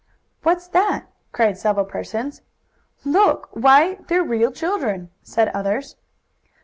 [0.41, 2.41] "What's that?" cried several persons.
[3.05, 3.49] "Look!
[3.51, 5.95] Why they're real children!" said others.